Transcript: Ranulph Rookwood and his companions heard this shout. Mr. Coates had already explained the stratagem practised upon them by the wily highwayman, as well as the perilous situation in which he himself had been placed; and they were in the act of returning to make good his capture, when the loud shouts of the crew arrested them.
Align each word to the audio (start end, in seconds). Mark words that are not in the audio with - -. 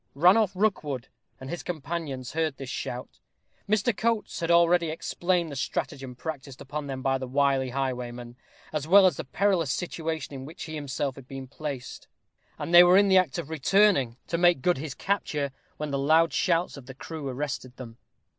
Ranulph 0.15 0.53
Rookwood 0.55 1.09
and 1.39 1.47
his 1.51 1.61
companions 1.61 2.31
heard 2.33 2.57
this 2.57 2.71
shout. 2.71 3.19
Mr. 3.69 3.95
Coates 3.95 4.39
had 4.39 4.49
already 4.49 4.89
explained 4.89 5.51
the 5.51 5.55
stratagem 5.55 6.15
practised 6.15 6.59
upon 6.59 6.87
them 6.87 7.03
by 7.03 7.19
the 7.19 7.27
wily 7.27 7.69
highwayman, 7.69 8.35
as 8.73 8.87
well 8.87 9.05
as 9.05 9.17
the 9.17 9.23
perilous 9.23 9.71
situation 9.71 10.33
in 10.33 10.43
which 10.43 10.63
he 10.63 10.73
himself 10.73 11.17
had 11.17 11.27
been 11.27 11.45
placed; 11.45 12.07
and 12.57 12.73
they 12.73 12.83
were 12.83 12.97
in 12.97 13.09
the 13.09 13.17
act 13.19 13.37
of 13.37 13.51
returning 13.51 14.17
to 14.25 14.39
make 14.39 14.63
good 14.63 14.79
his 14.79 14.95
capture, 14.95 15.51
when 15.77 15.91
the 15.91 15.99
loud 15.99 16.33
shouts 16.33 16.77
of 16.77 16.87
the 16.87 16.95
crew 16.95 17.27
arrested 17.29 17.77
them. 17.77 17.97